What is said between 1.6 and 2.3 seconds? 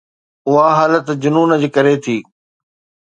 جي ڪري ٿي.